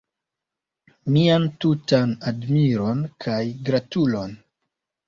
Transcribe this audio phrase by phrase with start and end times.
[1.17, 3.39] Mian tutan admiron kaj
[3.71, 4.37] gratulon!